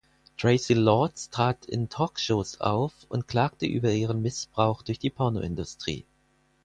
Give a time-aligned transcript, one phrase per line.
[0.35, 6.07] Traci Lords trat in Talkshows auf und klagte über ihren Missbrauch durch die Pornoindustrie.